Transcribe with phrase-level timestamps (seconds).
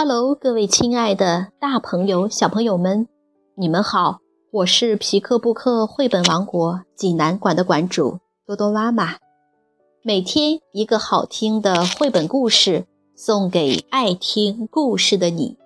[0.00, 3.08] Hello，各位亲爱的大朋友、小朋友们，
[3.56, 4.20] 你们好！
[4.52, 9.16] 我是皮克布克绘本王国济南馆的馆主多多妈妈。
[10.04, 15.56] 每天一个好听的绘本故事，送给爱听故事的你。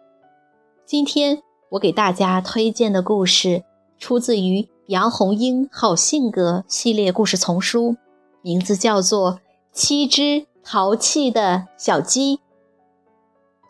[0.87, 1.43] 今天
[1.73, 3.63] 我给大家推荐的故事，
[3.99, 7.97] 出自于杨红樱好性格系列故事丛书，
[8.41, 9.33] 名字叫做
[9.75, 12.37] 《七只淘气的小鸡》。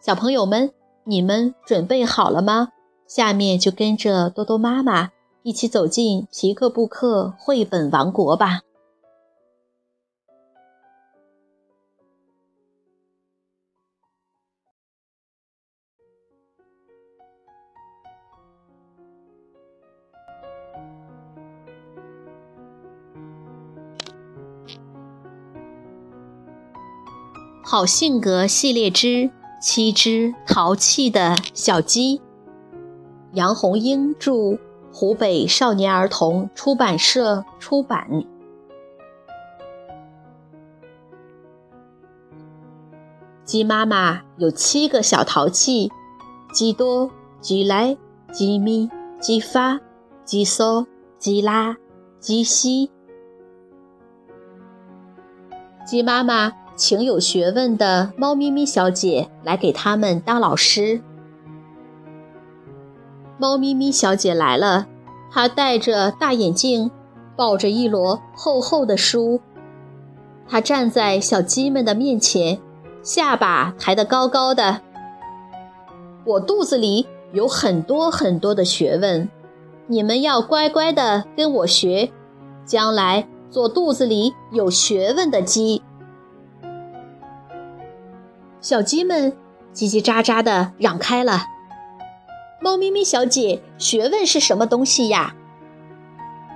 [0.03, 0.73] 小朋友们，
[1.05, 2.71] 你们准备好了吗？
[3.07, 5.13] 下面就跟着多多妈妈
[5.45, 8.63] 一起走进皮克布克绘本王国吧。
[27.63, 29.31] 好性格系列之。
[29.63, 32.21] 七只淘气的小鸡，
[33.35, 34.59] 杨红樱著，
[34.93, 38.25] 湖北少年儿童出版社出版。
[43.45, 45.93] 鸡妈妈有七个小淘气：
[46.53, 47.09] 鸡多、
[47.41, 47.97] 鸡来、
[48.33, 48.91] 鸡咪、
[49.21, 49.79] 鸡发、
[50.25, 50.85] 鸡嗦、
[51.19, 51.77] 鸡拉、
[52.19, 52.91] 鸡西。
[55.87, 56.62] 鸡妈妈。
[56.75, 61.01] 请有学问的猫咪咪小姐来给他们当老师。
[63.39, 64.87] 猫咪咪小姐来了，
[65.31, 66.91] 她戴着大眼镜，
[67.37, 69.41] 抱着一摞厚厚的书。
[70.49, 72.59] 她站在小鸡们的面前，
[73.03, 74.81] 下巴抬得高高的。
[76.25, 79.29] 我肚子里有很多很多的学问，
[79.87, 82.11] 你们要乖乖的跟我学，
[82.65, 85.83] 将来做肚子里有学问的鸡。
[88.63, 89.33] 小鸡们
[89.75, 91.47] 叽叽喳喳地嚷开了。
[92.61, 95.35] 猫咪咪小姐，学问是什么东西呀？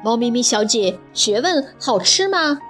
[0.05, 2.61] 猫咪咪小姐，学问好吃吗？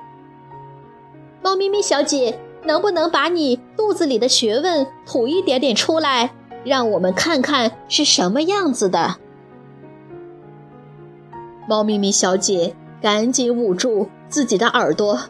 [1.43, 6.33] 猫咪咪小姐，能不能把你肚子里的学问吐一点点出来，
[6.65, 9.17] 让我们看看是什么样子的？
[11.69, 15.21] 猫咪咪小姐赶紧捂住自己的耳朵，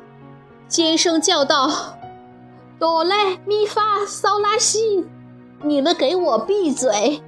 [0.69, 1.96] 尖声叫道。
[2.79, 5.07] 哆来咪发嗦拉西，
[5.63, 7.23] 你们给我闭嘴！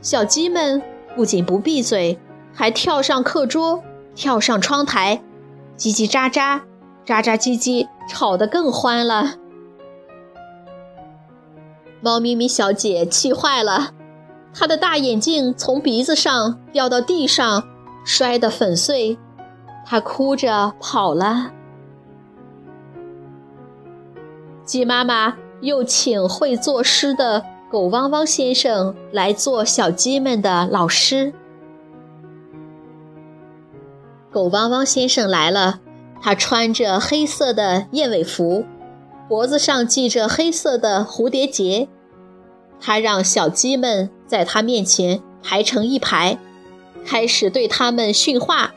[0.00, 0.82] 小鸡们
[1.14, 2.18] 不仅不闭嘴，
[2.52, 3.84] 还跳上课桌，
[4.16, 5.22] 跳上窗台，
[5.76, 6.60] 叽叽喳喳，
[7.06, 9.34] 喳喳叽叽，吵得更欢了。
[12.00, 13.92] 猫咪咪小姐气坏了，
[14.52, 17.62] 她的大眼镜从鼻子上掉到地上，
[18.04, 19.16] 摔得粉碎，
[19.86, 21.52] 她哭着跑了。
[24.68, 31.32] 鸡妈妈又请会作诗的狗汪汪先生来做小鸡们的老师。
[34.30, 35.80] 狗汪汪先生来了，
[36.20, 38.66] 他穿着黑色的燕尾服，
[39.26, 41.88] 脖子上系着黑色的蝴蝶结。
[42.78, 46.38] 他让小鸡们在他面前排成一排，
[47.06, 48.74] 开始对他们训话。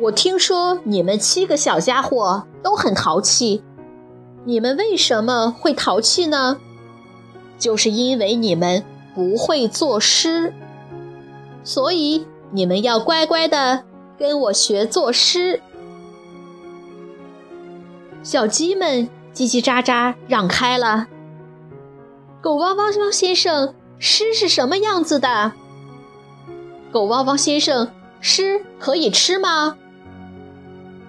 [0.00, 3.62] 我听说你们七个小家伙都很淘气。
[4.44, 6.58] 你们为什么会淘气呢？
[7.58, 10.52] 就是因为你们不会作诗，
[11.62, 13.84] 所以你们要乖乖的
[14.18, 15.60] 跟我学作诗。
[18.24, 21.06] 小鸡们叽叽喳喳嚷开了。
[22.40, 25.52] 狗汪汪汪先生，诗是什么样子的？
[26.90, 27.88] 狗汪汪先生，
[28.20, 29.76] 诗可以吃吗？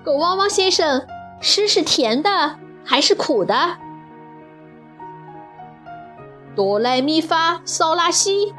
[0.03, 1.07] 狗汪汪先生，
[1.41, 2.57] 诗是甜的。
[2.83, 3.55] 还是苦的。
[6.55, 8.53] 哆来咪发嗦拉西。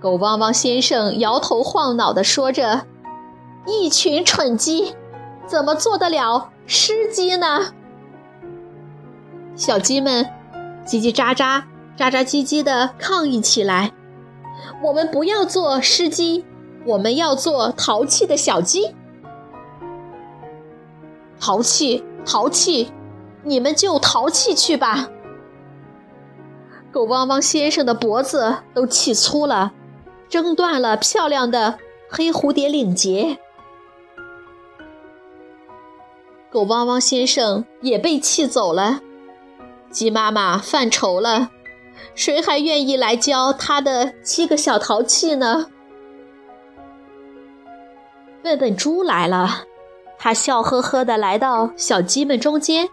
[0.00, 2.86] 狗汪汪先生摇头晃脑地说着
[3.66, 4.94] ：“一群蠢鸡，
[5.46, 7.74] 怎么做得了诗鸡呢？”
[9.54, 10.24] 小鸡们
[10.86, 11.62] 叽叽喳喳、
[11.98, 13.92] 喳喳唧唧地抗议起来
[14.82, 16.46] ：“我们不要做诗鸡，
[16.86, 18.94] 我们要做淘气的小鸡。
[21.38, 22.90] 淘气，淘气！”
[23.42, 25.08] 你们就淘气去吧！
[26.92, 29.72] 狗汪汪先生的脖子都气粗了，
[30.28, 31.78] 挣断了漂亮的
[32.10, 33.38] 黑蝴蝶领结。
[36.50, 39.00] 狗汪汪先生也被气走了。
[39.90, 41.50] 鸡妈妈犯愁了，
[42.14, 45.66] 谁还愿意来教他的七个小淘气呢？
[48.42, 49.64] 笨笨猪来了，
[50.18, 52.88] 他笑呵呵地来到小鸡们中间。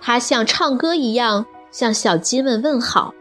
[0.00, 3.12] 他像唱歌一样向小鸡们问好：“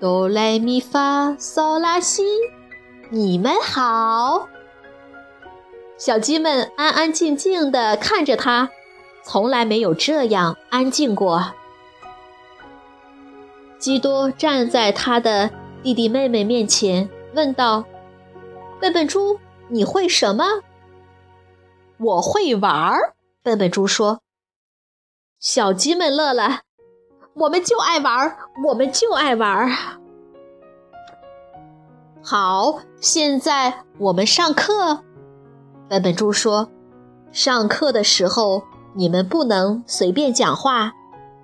[0.00, 2.22] 哆来咪发嗦拉西，
[3.10, 4.48] 你们好。”
[5.98, 8.70] 小鸡们安安静静地看着他，
[9.22, 11.52] 从来没有这样安静过。
[13.78, 15.50] 基多站在他的
[15.82, 17.84] 弟弟妹妹面前，问道
[18.80, 19.38] ：“笨笨猪，
[19.68, 20.62] 你会什么
[21.98, 24.20] ？”“我会玩儿。”笨笨猪说。
[25.40, 26.60] 小鸡们乐了
[27.32, 28.36] ：“我们就爱玩儿，
[28.68, 29.70] 我们就爱玩儿。”
[32.22, 35.00] 好，现在我们上课。
[35.88, 36.70] 笨笨猪说
[37.32, 38.62] ：“上课的时候，
[38.94, 40.92] 你们不能随便讲话。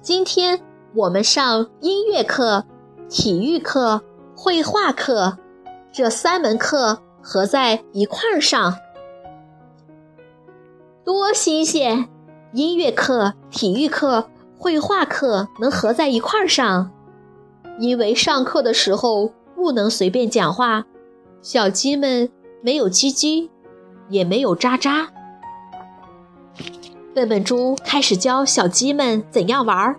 [0.02, 0.60] 今天
[0.94, 2.66] 我们上音乐课、
[3.08, 4.02] 体育课、
[4.37, 5.38] 绘画课，
[5.90, 8.76] 这三门课合在一块儿上，
[11.02, 12.10] 多新鲜！
[12.56, 16.90] 音乐课、体育课、绘画课能合在一块儿上，
[17.78, 20.86] 因为上课的时候不能随便讲话，
[21.42, 22.30] 小鸡们
[22.62, 23.50] 没有叽叽。”
[24.08, 25.08] 也没有喳喳。
[27.12, 29.96] 笨笨猪开始教小鸡们怎样玩儿。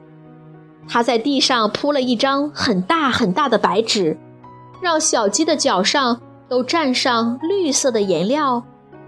[0.88, 4.18] 他在地上铺了一张很大很大的白纸，
[4.82, 8.64] 让小鸡的脚上都蘸上绿色的颜料，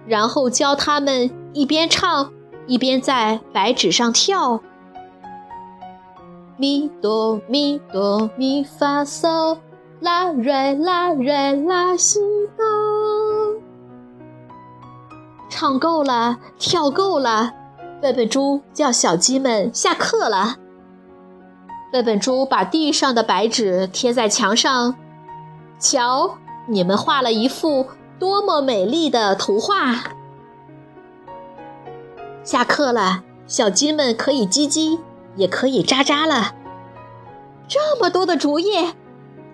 [0.06, 2.30] 然后教它们一边唱
[2.70, 4.62] 一边在白纸上跳。
[6.56, 9.58] 咪哆咪哆咪发嗦，
[10.02, 12.20] 啦瑞啦瑞啦西
[12.56, 12.64] 哆。
[15.50, 17.52] 唱够了，跳够了，
[18.00, 20.58] 笨笨猪叫小鸡们下课了。
[21.92, 24.94] 笨笨猪把地上的白纸贴在墙上，
[25.80, 26.38] 瞧，
[26.68, 27.88] 你们画了一幅
[28.20, 30.19] 多么美丽的图画！
[32.44, 35.00] 下课了，小鸡们可以叽叽，
[35.36, 36.56] 也可以喳喳了。
[37.68, 38.94] 这么多的竹叶，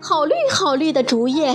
[0.01, 1.53] 好绿好绿的竹叶！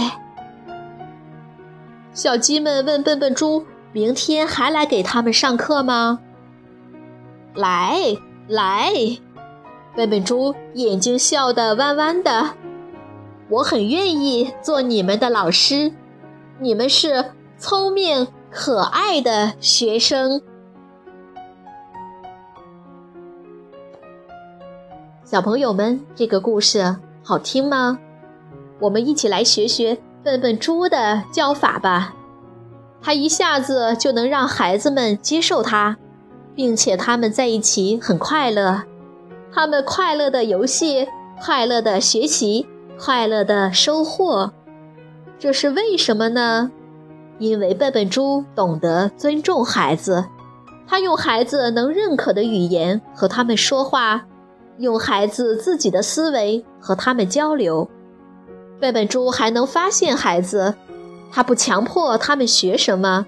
[2.12, 3.64] 小鸡们问笨笨猪。
[3.92, 6.20] 明天还来给他们上课吗？
[7.54, 7.96] 来
[8.46, 8.92] 来，
[9.96, 12.50] 笨笨猪眼睛笑得弯弯的。
[13.48, 15.92] 我很愿意做你们的老师，
[16.60, 20.40] 你们是聪明可爱的学生。
[25.30, 27.96] 小朋友们，这个故事好听吗？
[28.80, 32.16] 我们一起来学学笨笨猪的教法吧。
[33.00, 35.96] 他一下子就能让孩子们接受他，
[36.56, 38.82] 并且他们在一起很快乐。
[39.52, 41.06] 他们快乐的游戏，
[41.40, 42.66] 快乐的学习，
[42.98, 44.50] 快乐的收获。
[45.38, 46.72] 这是为什么呢？
[47.38, 50.24] 因为笨笨猪懂得尊重孩子，
[50.88, 54.26] 他用孩子能认可的语言和他们说话，
[54.80, 57.88] 用孩子自己的思维和他们交流。
[58.80, 60.74] 笨笨猪还能发现孩子。
[61.32, 63.24] 他不强迫他们学什么，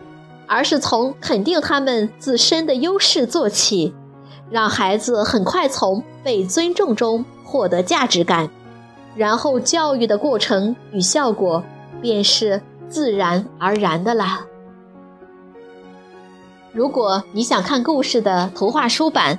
[0.49, 3.95] 而是从肯定他们自身的优势做起，
[4.51, 8.51] 让孩子很快从被尊重中获得价值感，
[9.15, 11.63] 然后教育的过程与效果
[12.01, 14.47] 便是自然而然的啦。
[16.73, 19.39] 如果你想看故事的图画书版，